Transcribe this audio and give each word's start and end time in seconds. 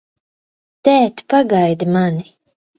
Tēt, 0.89 1.23
pagaidi 1.35 1.93
mani! 2.01 2.29